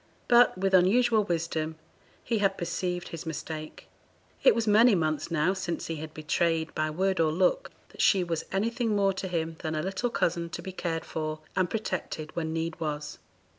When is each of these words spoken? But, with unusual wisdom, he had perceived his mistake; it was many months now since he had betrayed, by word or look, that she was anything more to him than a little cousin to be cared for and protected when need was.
But, 0.27 0.57
with 0.57 0.73
unusual 0.73 1.25
wisdom, 1.25 1.75
he 2.23 2.39
had 2.39 2.57
perceived 2.57 3.09
his 3.09 3.27
mistake; 3.27 3.87
it 4.43 4.55
was 4.55 4.65
many 4.65 4.95
months 4.95 5.29
now 5.29 5.53
since 5.53 5.85
he 5.85 5.97
had 5.97 6.11
betrayed, 6.15 6.73
by 6.73 6.89
word 6.89 7.19
or 7.19 7.31
look, 7.31 7.69
that 7.89 8.01
she 8.01 8.23
was 8.23 8.43
anything 8.51 8.95
more 8.95 9.13
to 9.13 9.27
him 9.27 9.57
than 9.59 9.75
a 9.75 9.83
little 9.83 10.09
cousin 10.09 10.49
to 10.49 10.63
be 10.63 10.71
cared 10.71 11.05
for 11.05 11.41
and 11.55 11.69
protected 11.69 12.35
when 12.35 12.51
need 12.51 12.79
was. 12.79 13.19